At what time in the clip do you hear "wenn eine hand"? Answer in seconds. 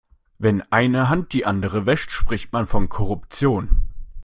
0.39-1.31